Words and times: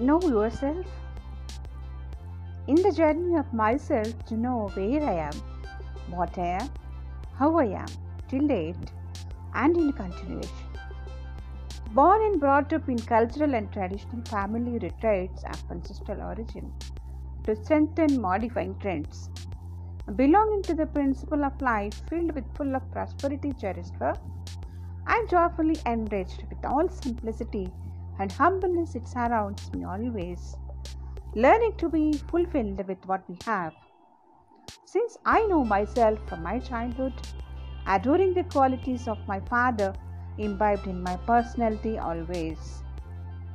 know 0.00 0.20
yourself? 0.22 0.86
In 2.68 2.76
the 2.76 2.92
journey 2.92 3.36
of 3.36 3.52
myself 3.52 4.24
to 4.26 4.36
know 4.36 4.70
where 4.74 5.02
I 5.02 5.14
am, 5.28 5.32
what 6.10 6.38
I 6.38 6.58
am, 6.60 6.68
how 7.34 7.58
I 7.58 7.64
am, 7.64 7.86
till 8.28 8.46
date, 8.46 8.92
and 9.54 9.76
in 9.76 9.92
continuation. 9.92 10.66
Born 11.92 12.22
and 12.22 12.38
brought 12.38 12.72
up 12.72 12.88
in 12.88 12.98
cultural 12.98 13.54
and 13.54 13.72
traditional 13.72 14.22
family 14.26 14.78
retreats 14.78 15.42
of 15.44 15.64
ancestral 15.70 16.20
origin 16.22 16.72
to 17.44 17.56
strengthen 17.56 18.20
modifying 18.20 18.76
trends. 18.76 19.30
Belonging 20.14 20.62
to 20.62 20.74
the 20.74 20.86
principle 20.86 21.44
of 21.44 21.60
life 21.60 22.02
filled 22.08 22.32
with 22.34 22.44
full 22.54 22.76
of 22.76 22.90
prosperity 22.92 23.52
cherished 23.52 23.96
for, 23.96 24.14
and 25.06 25.28
joyfully 25.28 25.76
enriched 25.86 26.44
with 26.50 26.64
all 26.64 26.88
simplicity 26.88 27.72
and 28.18 28.32
humbleness 28.32 28.94
it 28.94 29.06
surrounds 29.06 29.72
me 29.72 29.84
always. 29.84 30.56
Learning 31.34 31.72
to 31.78 31.88
be 31.88 32.12
fulfilled 32.30 32.86
with 32.88 33.04
what 33.06 33.22
we 33.28 33.36
have. 33.44 33.74
Since 34.84 35.16
I 35.24 35.46
know 35.46 35.64
myself 35.64 36.18
from 36.28 36.42
my 36.42 36.58
childhood, 36.58 37.12
adoring 37.86 38.34
the 38.34 38.44
qualities 38.44 39.06
of 39.06 39.18
my 39.28 39.40
father 39.40 39.94
imbibed 40.38 40.86
in 40.86 41.02
my 41.02 41.16
personality 41.16 41.98
always. 41.98 42.82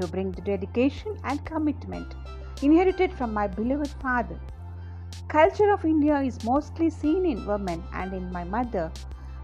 To 0.00 0.06
bring 0.06 0.32
the 0.32 0.42
dedication 0.42 1.16
and 1.24 1.44
commitment 1.44 2.14
inherited 2.62 3.12
from 3.12 3.32
my 3.34 3.46
beloved 3.46 3.94
father. 4.02 4.38
Culture 5.28 5.72
of 5.72 5.84
India 5.84 6.20
is 6.20 6.42
mostly 6.44 6.88
seen 6.90 7.26
in 7.26 7.46
women 7.46 7.82
and 7.92 8.12
in 8.12 8.32
my 8.32 8.44
mother, 8.44 8.90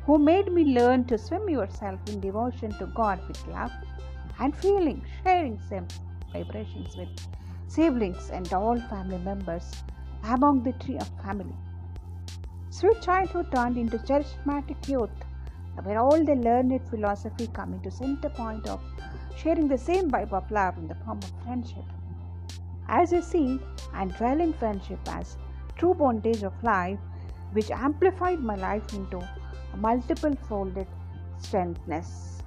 who 0.06 0.18
made 0.18 0.52
me 0.52 0.64
learn 0.64 1.04
to 1.04 1.18
swim 1.18 1.48
yourself 1.48 2.00
in 2.08 2.20
devotion 2.20 2.70
to 2.78 2.86
God 2.86 3.20
with 3.28 3.46
love 3.48 3.72
and 4.40 4.56
feeling, 4.56 5.04
sharing 5.22 5.58
same 5.68 5.86
vibrations 6.32 6.96
with 6.96 7.08
siblings 7.68 8.30
and 8.30 8.52
all 8.52 8.78
family 8.88 9.18
members 9.18 9.70
among 10.24 10.62
the 10.62 10.72
tree 10.72 10.98
of 10.98 11.08
family. 11.22 11.54
Sweet 12.70 13.00
childhood 13.02 13.52
turned 13.54 13.76
into 13.76 13.98
charismatic 13.98 14.88
youth 14.88 15.10
where 15.82 15.98
all 15.98 16.24
the 16.24 16.34
learned 16.34 16.80
philosophy 16.88 17.48
come 17.52 17.74
into 17.74 17.90
center 17.90 18.28
point 18.28 18.66
of 18.68 18.80
sharing 19.36 19.68
the 19.68 19.78
same 19.78 20.10
vibe 20.10 20.32
of 20.32 20.50
love 20.50 20.76
in 20.78 20.86
the 20.88 20.94
form 20.94 21.18
of 21.18 21.32
friendship. 21.44 21.84
As 22.88 23.12
I 23.12 23.20
see 23.20 23.60
and 23.94 24.14
dwell 24.16 24.40
in 24.40 24.52
friendship 24.52 25.00
as 25.08 25.36
true 25.76 25.94
bondage 25.94 26.42
of 26.42 26.52
life, 26.62 26.98
which 27.52 27.70
amplified 27.70 28.40
my 28.40 28.54
life 28.54 28.92
into 28.94 29.18
a 29.72 29.76
multiple 29.76 30.34
folded 30.48 30.86
strengthness. 31.38 32.38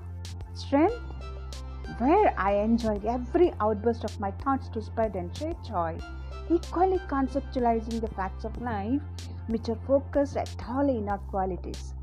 Strength 0.53 1.06
where 1.99 2.33
I 2.37 2.53
enjoyed 2.53 3.05
every 3.05 3.53
outburst 3.59 4.03
of 4.03 4.19
my 4.19 4.31
thoughts 4.31 4.69
to 4.69 4.81
spread 4.81 5.15
and 5.15 5.35
share 5.35 5.55
joy, 5.65 5.97
equally 6.49 6.99
conceptualizing 7.09 8.01
the 8.01 8.07
facts 8.09 8.43
of 8.45 8.61
life 8.61 9.01
which 9.47 9.69
are 9.69 9.79
focused 9.87 10.37
at 10.37 10.53
all 10.67 10.89
inner 10.89 11.17
qualities 11.17 11.93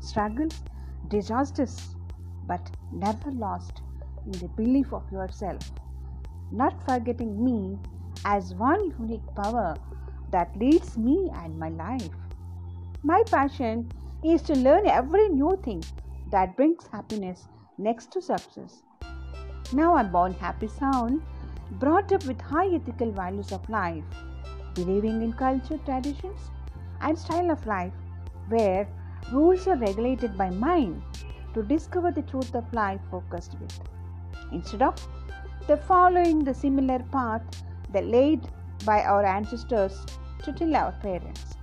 struggles, 0.00 0.62
disasters, 1.08 1.96
but 2.46 2.70
never 2.92 3.30
lost 3.32 3.82
in 4.24 4.32
the 4.32 4.48
belief 4.56 4.92
of 4.92 5.10
yourself, 5.10 5.72
not 6.50 6.82
forgetting 6.84 7.44
me 7.44 7.78
as 8.24 8.54
one 8.54 8.92
unique 8.98 9.26
power 9.34 9.76
that 10.30 10.56
leads 10.56 10.96
me 10.96 11.30
and 11.36 11.58
my 11.58 11.68
life. 11.70 12.10
My 13.02 13.22
passion 13.30 13.90
is 14.24 14.42
to 14.42 14.54
learn 14.54 14.86
every 14.86 15.28
new 15.28 15.58
thing 15.64 15.82
that 16.30 16.56
brings 16.56 16.86
happiness 16.92 17.48
next 17.78 18.10
to 18.12 18.22
success. 18.22 18.82
Now 19.72 19.96
I'm 19.96 20.10
born 20.10 20.32
happy 20.34 20.68
sound, 20.68 21.22
brought 21.72 22.12
up 22.12 22.24
with 22.24 22.40
high 22.40 22.68
ethical 22.74 23.10
values 23.10 23.52
of 23.52 23.68
life, 23.68 24.04
believing 24.74 25.22
in 25.22 25.32
culture, 25.32 25.78
traditions, 25.84 26.50
and 27.00 27.18
style 27.18 27.50
of 27.50 27.66
life 27.66 27.92
where 28.48 28.88
Rules 29.32 29.66
are 29.66 29.76
regulated 29.76 30.38
by 30.38 30.50
mind 30.50 31.02
to 31.52 31.62
discover 31.64 32.12
the 32.12 32.22
truth 32.22 32.54
of 32.54 32.72
life 32.72 33.00
focused 33.10 33.56
with. 33.60 33.80
Instead 34.52 34.82
of 34.82 34.94
the 35.66 35.76
following 35.76 36.44
the 36.44 36.54
similar 36.54 37.00
path 37.10 37.42
that 37.92 38.06
laid 38.06 38.48
by 38.84 39.02
our 39.02 39.24
ancestors 39.24 40.06
to 40.44 40.52
tell 40.52 40.76
our 40.76 40.92
parents. 40.92 41.56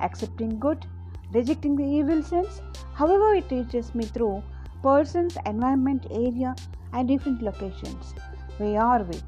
Accepting 0.00 0.58
good, 0.58 0.84
rejecting 1.32 1.76
the 1.76 1.84
evil 1.84 2.20
sense, 2.20 2.60
however 2.94 3.32
it 3.34 3.48
reaches 3.52 3.94
me 3.94 4.06
through 4.06 4.42
persons, 4.82 5.36
environment, 5.46 6.08
area, 6.10 6.56
and 6.92 7.08
different 7.08 7.42
locations 7.42 8.14
we 8.58 8.76
are 8.76 9.02
with. 9.02 9.22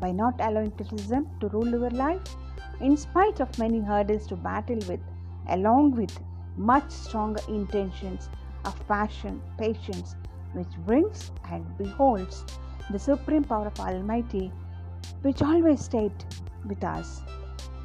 By 0.00 0.12
not 0.12 0.34
allowing 0.40 0.72
criticism 0.72 1.28
to 1.40 1.48
rule 1.48 1.68
your 1.68 1.90
life, 1.90 2.22
in 2.80 2.96
spite 2.96 3.40
of 3.40 3.58
many 3.58 3.80
hurdles 3.80 4.26
to 4.28 4.36
battle 4.36 4.78
with, 4.88 5.00
along 5.48 5.92
with 5.92 6.18
much 6.56 6.90
stronger 6.90 7.40
intentions 7.48 8.28
of 8.64 8.88
passion, 8.88 9.40
patience, 9.58 10.16
which 10.52 10.74
brings 10.86 11.30
and 11.50 11.66
beholds 11.78 12.44
the 12.90 12.98
supreme 12.98 13.44
power 13.44 13.66
of 13.66 13.80
Almighty, 13.80 14.52
which 15.22 15.42
always 15.42 15.80
stayed 15.80 16.24
with 16.66 16.82
us 16.84 17.22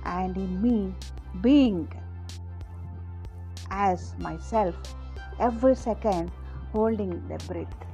and 0.06 0.36
in 0.36 0.62
me, 0.62 0.94
being 1.42 1.88
as 3.70 4.16
myself 4.20 4.76
every 5.40 5.76
second 5.76 6.32
holding 6.72 7.28
the 7.28 7.38
breath. 7.48 7.87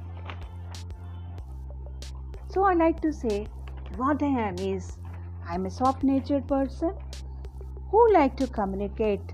So 2.54 2.64
I 2.64 2.74
like 2.74 3.00
to 3.02 3.12
say 3.12 3.48
what 3.96 4.22
I 4.22 4.26
am 4.26 4.58
is 4.60 4.96
I 5.44 5.56
am 5.56 5.66
a 5.66 5.70
soft 5.70 6.04
natured 6.04 6.46
person 6.46 6.92
who 7.90 8.12
like 8.12 8.36
to 8.36 8.46
communicate 8.46 9.32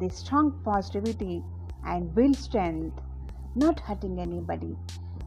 the 0.00 0.08
strong 0.08 0.52
positivity 0.64 1.42
and 1.86 2.14
build 2.14 2.36
strength, 2.36 2.98
not 3.54 3.80
hurting 3.80 4.18
anybody, 4.18 4.78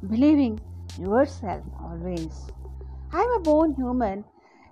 believing 0.09 0.59
yourself 0.97 1.61
always. 1.79 2.47
I 3.13 3.21
am 3.21 3.39
a 3.39 3.43
born 3.43 3.75
human, 3.75 4.25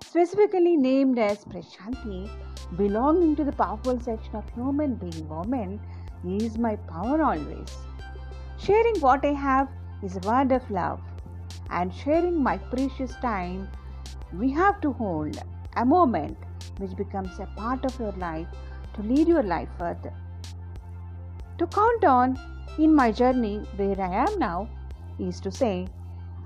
specifically 0.04 0.76
named 0.76 1.20
as 1.20 1.44
Prashanti, 1.44 2.28
belonging 2.76 3.36
to 3.36 3.44
the 3.44 3.52
powerful 3.52 4.00
section 4.00 4.34
of 4.34 4.48
human 4.56 4.96
being 4.96 5.28
woman, 5.28 5.78
is 6.26 6.58
my 6.58 6.74
power 6.74 7.22
always. 7.22 7.76
Sharing 8.58 8.98
what 8.98 9.24
I 9.24 9.34
have 9.34 9.68
is 10.02 10.16
a 10.16 10.28
word 10.28 10.50
of 10.50 10.68
love, 10.68 11.00
and 11.70 11.94
sharing 11.94 12.42
my 12.42 12.58
precious 12.58 13.14
time, 13.16 13.68
we 14.32 14.50
have 14.50 14.80
to 14.80 14.92
hold 14.92 15.38
a 15.76 15.84
moment 15.84 16.36
which 16.78 16.96
becomes 16.96 17.38
a 17.38 17.46
part 17.56 17.84
of 17.84 17.98
your 17.98 18.12
life 18.12 18.46
to 18.94 19.02
lead 19.02 19.28
your 19.28 19.42
life 19.42 19.68
further. 19.78 20.12
To 21.58 21.66
count 21.66 22.04
on 22.04 22.38
in 22.78 22.94
my 22.94 23.10
journey 23.12 23.58
where 23.76 24.00
I 24.00 24.26
am 24.26 24.38
now 24.38 24.68
is 25.18 25.40
to 25.40 25.50
say, 25.50 25.88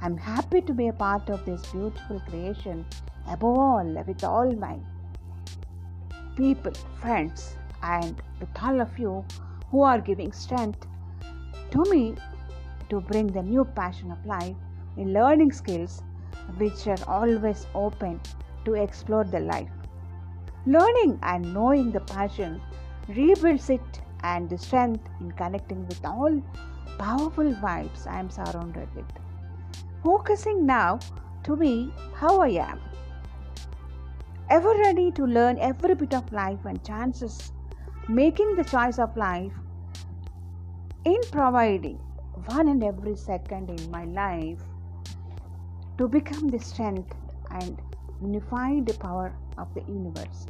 I'm 0.02 0.16
happy 0.16 0.60
to 0.62 0.72
be 0.72 0.88
a 0.88 0.92
part 0.92 1.28
of 1.28 1.44
this 1.44 1.66
beautiful 1.66 2.20
creation, 2.20 2.86
above 3.26 3.58
all, 3.58 4.04
with 4.06 4.24
all 4.24 4.50
my 4.52 4.78
people, 6.36 6.72
friends, 7.00 7.56
and 7.82 8.20
with 8.38 8.48
all 8.62 8.80
of 8.80 8.98
you 8.98 9.24
who 9.70 9.82
are 9.82 10.00
giving 10.00 10.32
strength 10.32 10.86
to 11.70 11.84
me 11.90 12.14
to 12.88 13.00
bring 13.00 13.26
the 13.26 13.42
new 13.42 13.64
passion 13.64 14.10
of 14.10 14.24
life 14.24 14.56
learning 14.96 15.52
skills 15.52 16.02
which 16.58 16.86
are 16.86 16.98
always 17.06 17.66
open 17.74 18.20
to 18.64 18.74
explore 18.74 19.24
the 19.24 19.40
life. 19.40 19.70
Learning 20.66 21.18
and 21.22 21.54
knowing 21.54 21.90
the 21.90 22.00
passion 22.00 22.60
rebuilds 23.08 23.70
it 23.70 24.00
and 24.22 24.48
the 24.50 24.58
strength 24.58 25.08
in 25.20 25.32
connecting 25.32 25.86
with 25.86 26.04
all 26.04 26.42
powerful 26.98 27.52
vibes 27.54 28.06
I 28.06 28.20
am 28.20 28.30
surrounded 28.30 28.94
with. 28.94 29.06
Focusing 30.04 30.66
now 30.66 30.98
to 31.44 31.56
be 31.56 31.92
how 32.14 32.40
I 32.40 32.48
am. 32.48 32.80
Ever 34.50 34.74
ready 34.74 35.10
to 35.12 35.24
learn 35.24 35.58
every 35.58 35.94
bit 35.94 36.12
of 36.12 36.30
life 36.32 36.64
and 36.64 36.84
chances, 36.84 37.52
making 38.08 38.56
the 38.56 38.64
choice 38.64 38.98
of 38.98 39.16
life 39.16 39.52
in 41.04 41.20
providing 41.30 41.98
one 42.46 42.68
and 42.68 42.82
every 42.84 43.16
second 43.16 43.70
in 43.70 43.90
my 43.90 44.04
life 44.04 44.58
to 46.00 46.08
become 46.08 46.48
the 46.48 46.58
strength 46.58 47.14
and 47.50 47.76
unify 48.22 48.80
the 48.80 48.94
power 48.94 49.34
of 49.58 49.68
the 49.74 49.82
universe. 49.82 50.46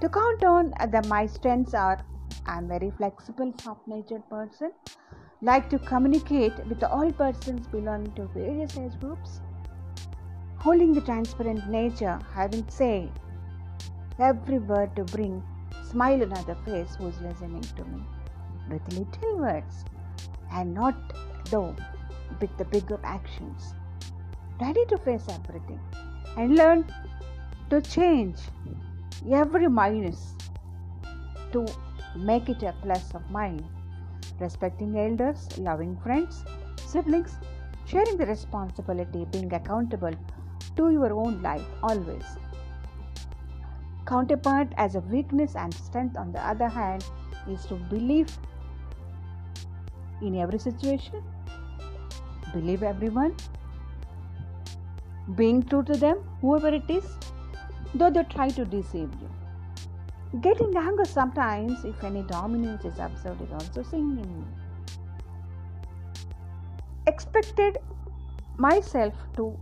To 0.00 0.08
count 0.08 0.42
on 0.42 0.70
the 0.90 1.02
my 1.06 1.26
strengths 1.26 1.74
are 1.74 1.98
I'm 2.46 2.66
very 2.66 2.90
flexible, 2.90 3.52
soft-natured 3.62 4.26
person, 4.30 4.72
like 5.42 5.68
to 5.68 5.78
communicate 5.78 6.54
with 6.66 6.82
all 6.82 7.12
persons 7.12 7.66
belonging 7.66 8.14
to 8.14 8.24
various 8.28 8.78
age 8.78 8.98
groups, 9.00 9.42
holding 10.56 10.94
the 10.94 11.02
transparent 11.02 11.68
nature, 11.68 12.18
having 12.34 12.66
say 12.70 13.10
every 14.18 14.60
word 14.60 14.96
to 14.96 15.04
bring 15.04 15.42
smile 15.90 16.22
on 16.22 16.32
other 16.38 16.56
face 16.64 16.96
who's 16.96 17.20
listening 17.20 17.60
to 17.60 17.84
me 17.84 18.02
with 18.70 18.98
little 18.98 19.38
words 19.40 19.84
and 20.52 20.72
not 20.72 20.96
though 21.50 21.76
with 22.40 22.56
the 22.56 22.64
bigger 22.64 22.98
actions 23.04 23.74
ready 24.62 24.84
to 24.90 24.96
face 25.04 25.26
everything 25.36 25.80
and 26.36 26.56
learn 26.56 26.84
to 27.70 27.80
change 27.80 28.38
every 29.42 29.68
minus 29.68 30.20
to 31.52 31.66
make 32.16 32.48
it 32.48 32.62
a 32.62 32.74
plus 32.82 33.14
of 33.14 33.30
mine. 33.30 33.64
Respecting 34.40 34.98
elders, 34.98 35.46
loving 35.58 35.96
friends, 36.04 36.44
siblings, 36.76 37.38
sharing 37.86 38.16
the 38.16 38.26
responsibility, 38.26 39.24
being 39.30 39.52
accountable 39.52 40.14
to 40.76 40.90
your 40.90 41.12
own 41.12 41.40
life 41.42 41.66
always. 41.82 42.24
Counterpart 44.06 44.72
as 44.76 44.94
a 44.94 45.00
weakness 45.00 45.54
and 45.54 45.72
strength, 45.74 46.16
on 46.16 46.32
the 46.32 46.44
other 46.52 46.68
hand, 46.68 47.04
is 47.48 47.64
to 47.66 47.74
believe 47.94 48.36
in 50.20 50.38
every 50.38 50.58
situation, 50.58 51.22
believe 52.52 52.82
everyone, 52.82 53.34
being 55.36 55.62
true 55.62 55.82
to 55.84 55.94
them, 55.94 56.18
whoever 56.40 56.68
it 56.68 56.88
is, 56.88 57.04
though 57.94 58.10
they 58.10 58.24
try 58.24 58.48
to 58.48 58.64
deceive 58.64 59.10
you. 59.20 59.30
Getting 60.40 60.76
anger 60.76 61.04
sometimes, 61.04 61.84
if 61.84 62.02
any 62.02 62.22
dominance 62.22 62.84
is 62.84 62.98
observed, 62.98 63.42
is 63.42 63.52
also 63.52 63.82
singing. 63.82 64.46
Expected 67.06 67.78
myself 68.56 69.14
to 69.36 69.58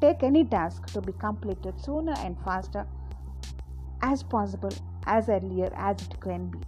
take 0.00 0.22
any 0.22 0.44
task 0.44 0.86
to 0.86 1.00
be 1.00 1.12
completed 1.12 1.80
sooner 1.80 2.14
and 2.18 2.36
faster 2.44 2.86
as 4.02 4.22
possible, 4.22 4.70
as 5.06 5.28
earlier 5.28 5.72
as 5.76 5.96
it 6.02 6.20
can 6.20 6.50
be, 6.50 6.58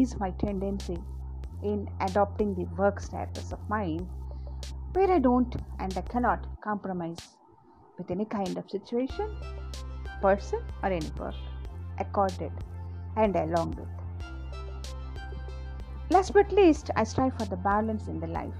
is 0.00 0.18
my 0.18 0.30
tendency 0.32 0.98
in 1.62 1.88
adopting 2.00 2.54
the 2.54 2.64
work 2.76 3.00
status 3.00 3.52
of 3.52 3.58
mine 3.68 4.08
where 4.92 5.10
I 5.10 5.18
don't 5.18 5.54
and 5.78 5.96
I 5.96 6.00
cannot 6.02 6.46
compromise 6.62 7.36
with 7.96 8.10
any 8.10 8.24
kind 8.24 8.56
of 8.58 8.68
situation, 8.70 9.36
person, 10.20 10.60
or 10.82 10.90
any 10.90 11.10
work 11.18 11.34
accorded 11.98 12.52
and 13.16 13.36
along 13.36 13.76
with. 13.76 13.88
Last 16.10 16.32
but 16.32 16.50
least, 16.50 16.90
I 16.96 17.04
strive 17.04 17.38
for 17.38 17.44
the 17.44 17.56
balance 17.56 18.08
in 18.08 18.18
the 18.18 18.26
life. 18.26 18.54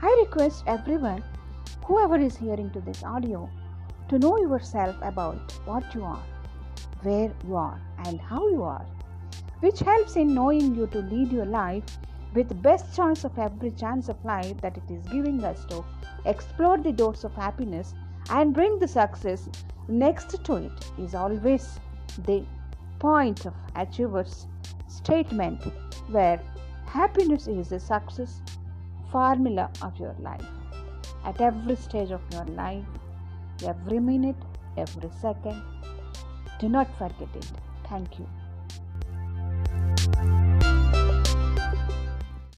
I 0.00 0.24
request 0.24 0.62
everyone, 0.66 1.24
whoever 1.84 2.16
is 2.16 2.36
hearing 2.36 2.70
to 2.70 2.80
this 2.80 3.02
audio, 3.02 3.50
to 4.08 4.18
know 4.18 4.38
yourself 4.38 4.94
about 5.02 5.52
what 5.64 5.94
you 5.94 6.04
are, 6.04 6.22
where 7.02 7.32
you 7.46 7.56
are, 7.56 7.80
and 8.04 8.20
how 8.20 8.46
you 8.48 8.62
are, 8.62 8.86
which 9.60 9.80
helps 9.80 10.14
in 10.14 10.34
knowing 10.34 10.76
you 10.76 10.86
to 10.88 10.98
lead 10.98 11.32
your 11.32 11.46
life 11.46 11.84
with 12.34 12.62
best 12.62 12.94
chance 12.94 13.24
of 13.24 13.38
every 13.38 13.70
chance 13.70 14.08
of 14.08 14.24
life 14.24 14.60
that 14.60 14.76
it 14.76 14.90
is 14.90 15.06
giving 15.06 15.42
us 15.44 15.64
to 15.66 15.84
explore 16.26 16.78
the 16.78 16.92
doors 16.92 17.24
of 17.24 17.34
happiness 17.34 17.94
and 18.30 18.54
bring 18.54 18.78
the 18.78 18.88
success 18.88 19.48
next 19.88 20.42
to 20.44 20.56
it 20.56 20.90
is 20.98 21.14
always 21.14 21.78
the 22.26 22.42
point 22.98 23.44
of 23.46 23.54
achiever's 23.76 24.46
statement 24.88 25.62
where 26.08 26.40
happiness 26.86 27.46
is 27.46 27.68
the 27.68 27.78
success 27.78 28.40
formula 29.10 29.70
of 29.82 29.98
your 29.98 30.14
life. 30.20 30.46
At 31.24 31.40
every 31.40 31.76
stage 31.76 32.10
of 32.10 32.22
your 32.32 32.44
life 32.46 32.84
every 33.64 34.00
minute 34.00 34.36
every 34.76 35.10
second 35.20 35.62
do 36.58 36.68
not 36.68 36.88
forget 36.98 37.28
it. 37.34 37.52
Thank 37.88 38.18
you 38.18 38.26